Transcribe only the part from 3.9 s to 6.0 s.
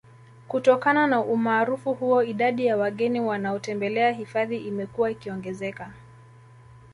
hifadhi imekuwa ikiongezeka